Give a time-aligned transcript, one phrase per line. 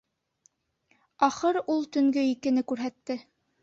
[1.29, 3.25] Ахыр ул төнгө икене күрһәтте.